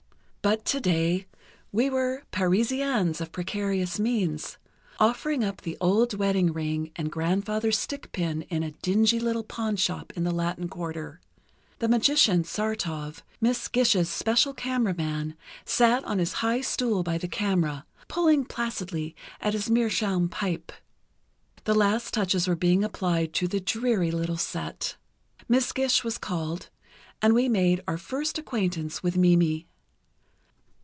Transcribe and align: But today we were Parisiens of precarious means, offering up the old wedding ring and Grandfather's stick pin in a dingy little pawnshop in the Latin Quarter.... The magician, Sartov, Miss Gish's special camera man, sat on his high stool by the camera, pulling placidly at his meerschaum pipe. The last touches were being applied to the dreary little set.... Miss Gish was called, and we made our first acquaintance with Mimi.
But 0.43 0.65
today 0.65 1.27
we 1.71 1.87
were 1.91 2.23
Parisiens 2.31 3.21
of 3.21 3.31
precarious 3.31 3.99
means, 3.99 4.57
offering 4.99 5.43
up 5.43 5.61
the 5.61 5.77
old 5.79 6.15
wedding 6.15 6.51
ring 6.51 6.89
and 6.95 7.11
Grandfather's 7.11 7.77
stick 7.77 8.11
pin 8.11 8.41
in 8.49 8.63
a 8.63 8.71
dingy 8.71 9.19
little 9.19 9.43
pawnshop 9.43 10.11
in 10.15 10.23
the 10.23 10.31
Latin 10.33 10.67
Quarter.... 10.67 11.21
The 11.77 11.87
magician, 11.87 12.43
Sartov, 12.43 13.21
Miss 13.39 13.67
Gish's 13.67 14.09
special 14.09 14.55
camera 14.55 14.95
man, 14.95 15.35
sat 15.63 16.03
on 16.05 16.17
his 16.17 16.33
high 16.41 16.61
stool 16.61 17.03
by 17.03 17.19
the 17.19 17.27
camera, 17.27 17.85
pulling 18.07 18.43
placidly 18.45 19.15
at 19.41 19.53
his 19.53 19.69
meerschaum 19.69 20.27
pipe. 20.27 20.71
The 21.65 21.75
last 21.75 22.15
touches 22.15 22.47
were 22.47 22.55
being 22.55 22.83
applied 22.83 23.33
to 23.33 23.47
the 23.47 23.59
dreary 23.59 24.09
little 24.09 24.37
set.... 24.37 24.95
Miss 25.47 25.71
Gish 25.71 26.03
was 26.03 26.17
called, 26.17 26.71
and 27.21 27.35
we 27.35 27.47
made 27.47 27.83
our 27.87 27.99
first 27.99 28.39
acquaintance 28.39 29.03
with 29.03 29.15
Mimi. 29.15 29.67